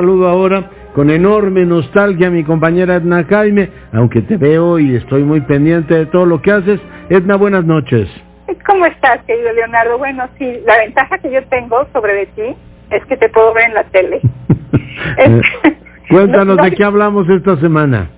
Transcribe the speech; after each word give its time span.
Saludo 0.00 0.28
ahora 0.28 0.64
con 0.94 1.10
enorme 1.10 1.66
nostalgia 1.66 2.28
a 2.28 2.30
mi 2.30 2.42
compañera 2.42 2.94
Edna 2.94 3.22
Jaime, 3.28 3.68
aunque 3.92 4.22
te 4.22 4.38
veo 4.38 4.78
y 4.78 4.96
estoy 4.96 5.24
muy 5.24 5.42
pendiente 5.42 5.92
de 5.92 6.06
todo 6.06 6.24
lo 6.24 6.40
que 6.40 6.52
haces. 6.52 6.80
Edna, 7.10 7.36
buenas 7.36 7.66
noches. 7.66 8.08
¿Cómo 8.66 8.86
estás, 8.86 9.22
querido 9.26 9.52
Leonardo? 9.52 9.98
Bueno, 9.98 10.26
sí, 10.38 10.58
la 10.64 10.78
ventaja 10.78 11.18
que 11.18 11.30
yo 11.30 11.44
tengo 11.48 11.86
sobre 11.92 12.14
de 12.14 12.26
ti 12.28 12.56
es 12.88 13.04
que 13.04 13.18
te 13.18 13.28
puedo 13.28 13.52
ver 13.52 13.64
en 13.64 13.74
la 13.74 13.84
tele. 13.84 14.22
Cuéntanos 16.08 16.56
de 16.56 16.70
qué 16.70 16.82
hablamos 16.82 17.28
esta 17.28 17.58
semana. 17.58 18.08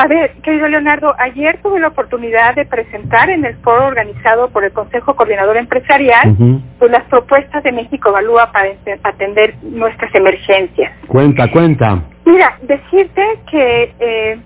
A 0.00 0.06
ver, 0.06 0.30
querido 0.44 0.68
Leonardo, 0.68 1.12
ayer 1.18 1.58
tuve 1.60 1.80
la 1.80 1.88
oportunidad 1.88 2.54
de 2.54 2.64
presentar 2.64 3.30
en 3.30 3.44
el 3.44 3.56
foro 3.56 3.88
organizado 3.88 4.48
por 4.48 4.62
el 4.62 4.70
Consejo 4.70 5.16
Coordinador 5.16 5.56
Empresarial 5.56 6.36
pues, 6.78 6.92
las 6.92 7.02
propuestas 7.06 7.64
de 7.64 7.72
México 7.72 8.10
Evalúa 8.10 8.52
para 8.52 8.74
atender 9.02 9.56
nuestras 9.60 10.14
emergencias. 10.14 10.92
Cuenta, 11.08 11.50
cuenta. 11.50 12.00
Mira, 12.24 12.56
decirte 12.62 13.40
que 13.50 13.92
eh, 13.98 14.38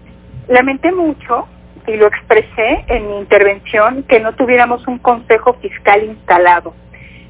lamenté 0.48 0.90
mucho 0.90 1.46
y 1.86 1.96
lo 1.96 2.06
expresé 2.06 2.86
en 2.86 3.08
mi 3.08 3.18
intervención 3.18 4.04
que 4.04 4.20
no 4.20 4.32
tuviéramos 4.32 4.88
un 4.88 4.96
Consejo 5.00 5.52
Fiscal 5.60 6.02
instalado. 6.02 6.72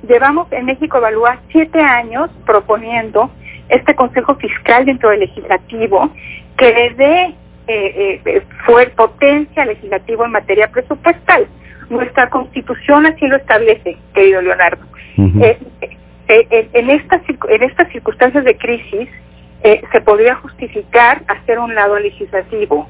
Llevamos 0.06 0.46
en 0.52 0.66
México 0.66 0.98
Evalúa 0.98 1.40
siete 1.50 1.80
años 1.80 2.30
proponiendo 2.46 3.32
este 3.68 3.96
Consejo 3.96 4.36
Fiscal 4.36 4.84
dentro 4.84 5.10
del 5.10 5.18
legislativo 5.18 6.08
que 6.56 6.72
le 6.72 6.90
dé 6.90 7.34
eh, 7.68 8.20
eh, 8.24 8.42
fue 8.66 8.88
potencia 8.88 9.64
legislativa 9.64 10.24
en 10.26 10.32
materia 10.32 10.68
presupuestal. 10.68 11.46
Nuestra 11.90 12.28
constitución 12.28 13.06
así 13.06 13.26
lo 13.26 13.36
establece, 13.36 13.96
querido 14.14 14.42
Leonardo. 14.42 14.84
Eh, 15.16 15.58
eh, 16.28 16.68
en, 16.72 16.90
estas, 16.90 17.22
en 17.28 17.62
estas 17.62 17.88
circunstancias 17.92 18.44
de 18.44 18.56
crisis 18.56 19.08
se 19.92 20.00
podría 20.00 20.34
justificar 20.36 21.22
hacer 21.28 21.60
un 21.60 21.74
lado 21.74 21.96
legislativo. 21.98 22.88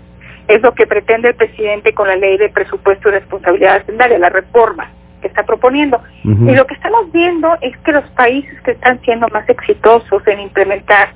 Es 0.49 0.63
lo 0.63 0.73
que 0.73 0.87
pretende 0.87 1.29
el 1.29 1.35
presidente 1.35 1.93
con 1.93 2.09
la 2.09 2.17
ley 2.17 2.39
de 2.39 2.49
presupuesto 2.49 3.09
y 3.09 3.13
responsabilidad 3.13 3.77
hacendaria, 3.77 4.19
la 4.19 4.31
reforma 4.31 4.91
que 5.21 5.29
está 5.29 5.43
proponiendo. 5.43 6.01
Y 6.25 6.55
lo 6.55 6.67
que 6.67 6.75
estamos 6.75 7.13
viendo 7.13 7.59
es 7.61 7.77
que 7.79 7.93
los 7.93 8.09
países 8.13 8.59
que 8.63 8.71
están 8.71 9.01
siendo 9.03 9.29
más 9.29 9.47
exitosos 9.51 10.27
en 10.27 10.41
implementar 10.41 11.11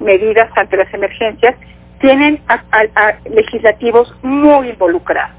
medidas 0.00 0.50
ante 0.56 0.76
las 0.76 0.92
emergencias 0.92 1.54
tienen 2.00 2.40
a, 2.48 3.14
legislativos 3.30 4.14
muy 4.22 4.70
involucrados. 4.70 5.36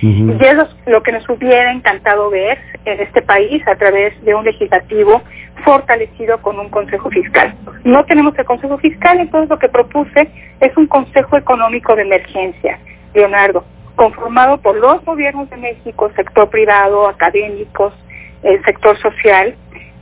Y 0.00 0.32
es 0.44 0.56
lo, 0.86 1.00
que 1.04 1.12
nos 1.12 1.28
hubiera 1.28 1.70
encantado 1.70 2.28
ver 2.28 2.58
en 2.86 2.98
este 3.00 3.22
país 3.22 3.62
a 3.68 3.76
través 3.76 4.20
de 4.24 4.34
un 4.34 4.44
legislativo 4.44 5.22
fortalecido 5.64 6.42
con 6.42 6.58
un 6.58 6.70
Consejo 6.70 7.08
Fiscal. 7.08 7.54
No 7.84 8.04
tenemos 8.06 8.36
el 8.36 8.44
Consejo 8.44 8.78
Fiscal, 8.78 9.20
entonces 9.20 9.48
lo 9.48 9.60
que 9.60 9.68
propuse 9.68 10.28
es 10.58 10.76
un 10.76 10.88
Consejo 10.88 11.36
Económico 11.36 11.94
de 11.94 12.02
Emergencia, 12.02 12.80
Leonardo, 13.14 13.64
conformado 13.94 14.58
por 14.58 14.76
los 14.76 15.04
gobiernos 15.04 15.48
de 15.50 15.56
México, 15.58 16.10
sector 16.16 16.50
privado, 16.50 17.06
académicos, 17.06 17.94
el 18.42 18.60
sector 18.64 18.98
social, 18.98 19.54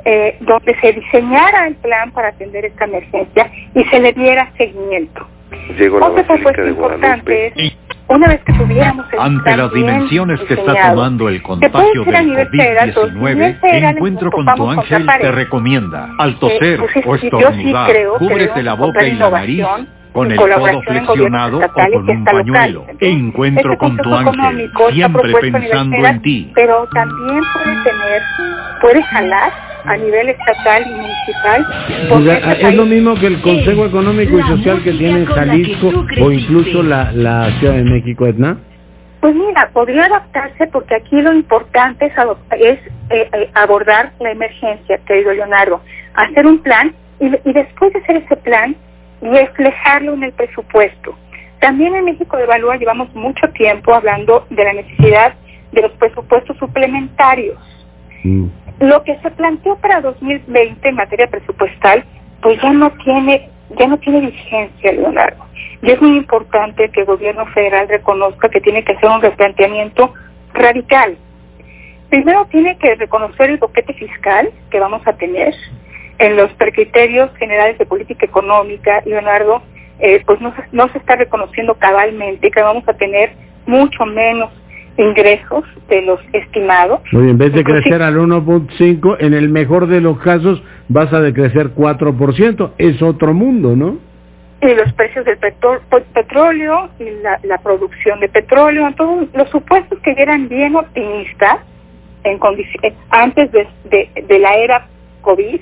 eh, 0.06 0.38
donde 0.40 0.80
se 0.80 0.92
diseñara 0.94 1.66
el 1.66 1.74
plan 1.76 2.10
para 2.12 2.28
atender 2.28 2.64
esta 2.64 2.86
emergencia 2.86 3.50
y 3.74 3.84
se 3.84 4.00
le 4.00 4.14
diera 4.14 4.50
seguimiento. 4.56 5.26
Otra 6.00 6.24
propuesta 6.24 6.66
importante 6.66 7.52
es, 7.56 7.76
una 8.08 8.28
vez 8.28 8.40
que 8.44 8.52
tuviéramos 8.52 9.06
el 9.12 9.18
Ante 9.18 9.56
las 9.56 9.72
dimensiones 9.72 10.40
que 10.40 10.54
está 10.54 10.90
tomando 10.90 11.28
el 11.28 11.42
contagio 11.42 12.04
del 12.04 12.54
COVID-19, 12.54 13.58
Encuentro 13.62 14.30
con 14.30 14.46
tu 14.46 14.70
ángel 14.70 15.06
te 15.20 15.32
recomienda, 15.32 16.10
al 16.18 16.38
toser 16.38 16.80
pues, 16.80 17.06
o 17.06 17.14
estornudar, 17.14 17.92
cúbrete 18.18 18.62
la 18.62 18.74
boca 18.74 19.06
y 19.06 19.12
la 19.12 19.30
nariz 19.30 19.66
con 20.12 20.30
el 20.30 20.38
codo 20.38 20.82
flexionado 20.82 21.58
o 21.58 21.72
con 21.72 22.08
un 22.08 22.24
pañuelo. 22.24 22.86
Encuentro 22.98 23.78
con 23.78 23.96
tu 23.96 24.14
ángel, 24.14 24.70
siempre 24.92 25.32
pensando 25.40 25.96
en 26.06 26.22
ti. 26.22 26.52
Pero 26.54 26.88
también 26.92 27.40
puede 27.54 27.82
tener, 27.84 28.22
puede 28.80 29.02
jalar 29.04 29.69
a 29.84 29.96
nivel 29.96 30.28
estatal 30.28 30.84
y 30.86 30.94
municipal. 30.94 31.66
Este 32.52 32.68
es 32.68 32.74
lo 32.74 32.86
mismo 32.86 33.14
que 33.14 33.26
el 33.26 33.40
Consejo 33.40 33.86
Económico 33.86 34.38
y 34.38 34.42
Social 34.42 34.82
que 34.82 34.92
tiene 34.92 35.20
en 35.20 35.26
Jalisco 35.26 36.04
o 36.20 36.30
incluso 36.30 36.82
la, 36.82 37.12
la 37.12 37.50
Ciudad 37.58 37.74
de 37.74 37.84
México, 37.84 38.26
Edna. 38.26 38.58
Pues 39.20 39.34
mira, 39.34 39.70
podría 39.72 40.06
adaptarse 40.06 40.66
porque 40.68 40.94
aquí 40.94 41.20
lo 41.20 41.32
importante 41.34 42.06
es, 42.06 42.12
es 42.58 42.78
eh, 43.10 43.28
eh, 43.32 43.50
abordar 43.54 44.12
la 44.18 44.30
emergencia, 44.30 44.98
querido 45.06 45.32
Leonardo, 45.32 45.82
hacer 46.14 46.46
un 46.46 46.58
plan 46.58 46.94
y, 47.20 47.26
y 47.26 47.52
después 47.52 47.92
de 47.92 47.98
hacer 48.00 48.16
ese 48.16 48.36
plan, 48.36 48.74
reflejarlo 49.20 50.14
en 50.14 50.24
el 50.24 50.32
presupuesto. 50.32 51.14
También 51.60 51.94
en 51.94 52.06
México 52.06 52.38
de 52.38 52.44
Evalúa 52.44 52.76
llevamos 52.76 53.14
mucho 53.14 53.46
tiempo 53.50 53.92
hablando 53.92 54.46
de 54.48 54.64
la 54.64 54.72
necesidad 54.72 55.34
de 55.72 55.82
los 55.82 55.92
presupuestos 55.92 56.56
suplementarios. 56.56 57.58
Mm. 58.24 58.46
Lo 58.80 59.02
que 59.04 59.18
se 59.20 59.30
planteó 59.30 59.76
para 59.76 60.00
2020 60.00 60.88
en 60.88 60.94
materia 60.94 61.28
presupuestal, 61.28 62.04
pues 62.42 62.60
ya 62.60 62.72
no 62.72 62.90
tiene 63.04 63.50
ya 63.78 63.86
no 63.86 63.98
tiene 63.98 64.20
vigencia, 64.22 64.92
Leonardo. 64.92 65.44
Y 65.82 65.90
es 65.90 66.00
muy 66.02 66.16
importante 66.16 66.90
que 66.90 67.00
el 67.00 67.06
gobierno 67.06 67.46
federal 67.46 67.88
reconozca 67.88 68.48
que 68.48 68.60
tiene 68.60 68.82
que 68.82 68.92
hacer 68.92 69.08
un 69.08 69.22
replanteamiento 69.22 70.12
radical. 70.54 71.16
Primero 72.08 72.46
tiene 72.46 72.76
que 72.78 72.96
reconocer 72.96 73.50
el 73.50 73.58
boquete 73.58 73.92
fiscal 73.94 74.50
que 74.70 74.80
vamos 74.80 75.06
a 75.06 75.12
tener, 75.12 75.54
en 76.18 76.36
los 76.36 76.50
criterios 76.58 77.30
generales 77.36 77.78
de 77.78 77.86
política 77.86 78.26
económica, 78.26 79.02
Leonardo, 79.06 79.62
eh, 80.00 80.22
pues 80.26 80.40
no 80.40 80.52
no 80.72 80.88
se 80.88 80.98
está 80.98 81.16
reconociendo 81.16 81.74
cabalmente 81.74 82.50
que 82.50 82.62
vamos 82.62 82.86
a 82.88 82.94
tener 82.94 83.32
mucho 83.66 84.04
menos 84.04 84.50
ingresos 85.00 85.64
de 85.88 86.02
los 86.02 86.20
estimados. 86.32 87.00
Muy 87.12 87.30
en 87.30 87.38
vez 87.38 87.52
de 87.52 87.64
crecer 87.64 88.02
al 88.02 88.16
1.5, 88.16 89.16
en 89.20 89.34
el 89.34 89.48
mejor 89.48 89.86
de 89.86 90.00
los 90.00 90.18
casos 90.18 90.62
vas 90.88 91.12
a 91.12 91.20
decrecer 91.20 91.74
4%. 91.74 92.72
Es 92.78 93.02
otro 93.02 93.32
mundo, 93.34 93.74
¿no? 93.74 93.98
Y 94.62 94.74
los 94.74 94.92
precios 94.92 95.24
del 95.24 95.38
petróleo 96.12 96.90
y 96.98 97.04
la, 97.46 97.58
producción 97.58 98.20
de 98.20 98.28
petróleo, 98.28 98.92
todos 98.94 99.26
los 99.32 99.48
supuestos 99.48 99.98
que 100.00 100.14
eran 100.18 100.48
bien 100.48 100.76
optimistas 100.76 101.60
en 102.24 102.38
antes 103.08 103.50
de, 103.52 103.66
de 104.28 104.38
la 104.38 104.54
era 104.56 104.86
COVID, 105.22 105.60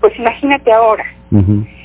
pues 0.00 0.18
imagínate 0.18 0.72
ahora. 0.72 1.04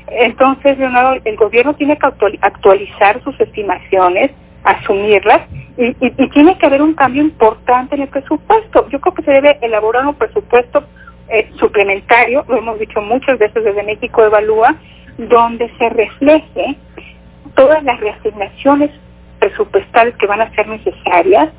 Entonces, 0.07 0.77
Leonardo, 0.77 1.19
el 1.25 1.35
gobierno 1.35 1.73
tiene 1.73 1.97
que 1.97 2.07
actualizar 2.41 3.21
sus 3.23 3.39
estimaciones, 3.39 4.31
asumirlas 4.65 5.41
y, 5.77 5.93
tiene 6.29 6.57
que 6.57 6.65
haber 6.65 6.81
un 6.81 6.93
cambio 6.93 7.21
importante 7.21 7.95
en 7.95 8.03
el 8.03 8.07
presupuesto. 8.07 8.87
Yo 8.89 8.99
creo 8.99 9.13
que 9.13 9.23
se 9.23 9.31
debe 9.31 9.57
elaborar 9.61 10.05
un 10.05 10.15
presupuesto 10.15 10.83
eh, 11.29 11.49
suplementario, 11.57 12.45
lo 12.47 12.57
hemos 12.57 12.79
dicho 12.79 13.01
muchas 13.01 13.39
veces 13.39 13.63
desde 13.63 13.83
México 13.83 14.23
Evalúa, 14.23 14.75
donde 15.17 15.71
se 15.77 15.89
refleje 15.89 16.77
todas 17.55 17.83
las 17.83 17.99
reasignaciones 17.99 18.91
presupuestales 19.39 20.15
que 20.17 20.27
van 20.27 20.41
a 20.41 20.53
ser 20.55 20.67
necesarias, 20.67 21.49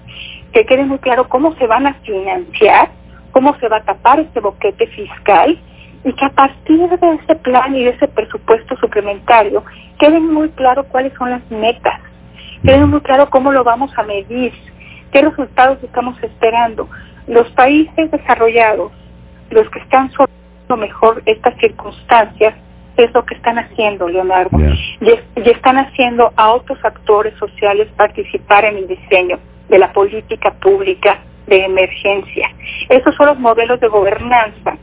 que 0.53 0.65
quede 0.67 0.85
muy 0.85 0.99
claro 0.99 1.29
cómo 1.29 1.55
se 1.57 1.67
van 1.67 1.87
a 1.87 1.95
financiar, 1.95 2.91
cómo 3.33 3.57
se 3.59 3.69
va 3.69 3.79
a 3.79 3.85
tapar 3.85 4.21
este 4.21 4.41
boquete 4.41 4.87
fiscal 4.89 5.59
y 6.05 6.13
que 6.13 6.25
a 6.25 6.31
partir 6.31 6.89
de 6.89 7.15
ese 7.15 7.35
plan 7.37 7.75
y 7.75 7.85
de 7.85 7.91
ese 7.91 8.09
presupuesto 8.09 8.77
suplementario 8.77 9.65
quede 9.99 10.21
muy 10.21 10.49
claro 10.51 10.85
cuáles 10.85 11.13
son 11.15 11.31
las 11.31 11.51
metas, 11.51 12.01
quede 12.63 12.85
muy 12.87 13.01
claro 13.01 13.29
cómo 13.31 13.53
lo 13.53 13.65
vamos 13.65 13.91
a 13.97 14.03
medir, 14.03 14.53
qué 15.13 15.23
resultados 15.23 15.83
estamos 15.83 16.21
esperando. 16.23 16.89
Los 17.27 17.49
países 17.51 18.11
desarrollados, 18.11 18.93
los 19.51 19.69
que 19.71 19.81
están 19.81 20.11
lo 20.69 20.77
mejor 20.77 21.23
estas 21.27 21.57
circunstancias, 21.59 22.55
es 22.97 23.13
lo 23.13 23.25
que 23.25 23.35
están 23.35 23.59
haciendo, 23.59 24.09
Leonardo. 24.09 24.59
Y, 24.59 25.11
y, 25.41 25.51
están 25.51 25.77
haciendo 25.77 26.33
a 26.37 26.53
otros 26.53 26.79
actores 26.83 27.35
sociales 27.39 27.89
participar 27.97 28.65
en 28.65 28.79
el 28.79 28.89
diseño 28.89 29.39
de 29.69 29.79
la 29.79 29.93
política 29.93 30.53
pública 30.55 31.19
de 31.47 31.65
emergencia. 31.65 32.51
Esos 32.89 33.15
son 33.17 33.27
los 33.27 33.39
modelos 33.39 33.81
de 33.81 33.89
gobernanza 33.89 34.77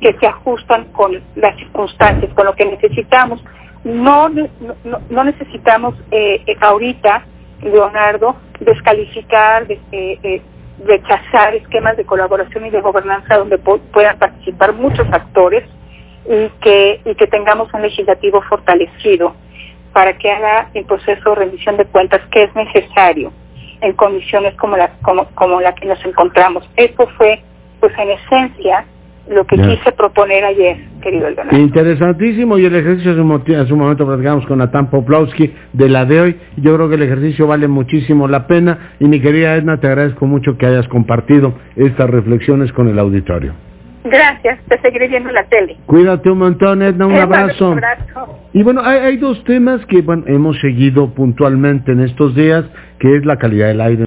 que 0.00 0.12
se 0.18 0.26
ajustan 0.26 0.84
con 0.92 1.20
las 1.34 1.56
circunstancias, 1.56 2.32
con 2.34 2.46
lo 2.46 2.54
que 2.54 2.66
necesitamos. 2.66 3.42
No, 3.86 4.28
necesitamos 5.24 5.94
eh, 6.10 6.42
eh, 6.44 6.56
ahorita, 6.60 7.24
Leonardo, 7.62 8.34
descalificar, 8.58 9.64
eh, 9.92 10.42
rechazar 10.84 11.54
esquemas 11.54 11.96
de 11.96 12.04
colaboración 12.04 12.66
y 12.66 12.70
de 12.70 12.80
gobernanza 12.80 13.36
donde 13.38 13.58
puedan 13.58 14.18
participar 14.18 14.72
muchos 14.72 15.06
actores 15.12 15.62
y 16.28 16.48
que, 16.60 17.00
tengamos 17.30 17.72
un 17.72 17.82
legislativo 17.82 18.42
fortalecido 18.42 19.36
para 19.92 20.18
que 20.18 20.32
haga 20.32 20.68
el 20.74 20.84
proceso 20.84 21.30
de 21.30 21.36
rendición 21.36 21.76
de 21.76 21.84
cuentas 21.84 22.20
que 22.32 22.42
es 22.42 22.54
necesario 22.56 23.32
en 23.82 23.92
condiciones 23.92 24.56
como 24.56 24.76
la, 24.76 24.90
como, 25.02 25.26
como 25.36 25.60
la 25.60 25.76
que 25.76 25.86
nos 25.86 26.04
encontramos. 26.04 26.68
Esto 26.74 27.06
fue, 27.16 27.40
pues 27.78 27.96
en 27.98 28.10
esencia, 28.10 28.84
lo 29.28 29.44
que 29.44 29.56
quise 29.56 29.92
proponer 29.92 30.44
ayer, 30.44 30.76
querido 31.02 31.28
Leonardo. 31.30 31.58
Interesantísimo, 31.58 32.58
y 32.58 32.64
el 32.64 32.76
ejercicio 32.76 33.12
a 33.12 33.66
su 33.66 33.76
momento 33.76 34.06
platicamos 34.06 34.46
con 34.46 34.58
Natán 34.58 34.90
Poplowski 34.90 35.52
de 35.72 35.88
la 35.88 36.04
de 36.04 36.20
hoy. 36.20 36.36
Yo 36.56 36.74
creo 36.76 36.88
que 36.88 36.94
el 36.94 37.02
ejercicio 37.02 37.46
vale 37.46 37.68
muchísimo 37.68 38.28
la 38.28 38.46
pena 38.46 38.92
y 39.00 39.06
mi 39.06 39.20
querida 39.20 39.56
Edna, 39.56 39.78
te 39.78 39.86
agradezco 39.88 40.26
mucho 40.26 40.56
que 40.56 40.66
hayas 40.66 40.86
compartido 40.88 41.54
estas 41.74 42.08
reflexiones 42.08 42.72
con 42.72 42.88
el 42.88 42.98
auditorio. 42.98 43.54
Gracias, 44.04 44.60
te 44.68 44.80
seguiré 44.80 45.08
viendo 45.08 45.32
la 45.32 45.44
tele. 45.44 45.76
Cuídate 45.86 46.30
un 46.30 46.38
montón, 46.38 46.80
Edna, 46.80 47.06
un 47.06 47.16
abrazo. 47.16 47.74
Y 48.52 48.62
bueno, 48.62 48.80
hay, 48.84 49.00
hay 49.00 49.16
dos 49.16 49.42
temas 49.44 49.84
que 49.86 50.02
bueno, 50.02 50.22
hemos 50.28 50.60
seguido 50.60 51.12
puntualmente 51.12 51.90
en 51.90 52.00
estos 52.00 52.34
días, 52.36 52.64
que 53.00 53.16
es 53.16 53.26
la 53.26 53.36
calidad 53.36 53.66
del 53.66 53.80
aire 53.80 54.04